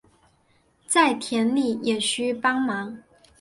[0.87, 3.03] 在田里也需帮忙